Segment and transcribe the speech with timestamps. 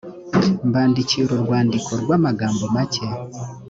[0.67, 3.05] mbandikiye uru rwandiko rw amagambo make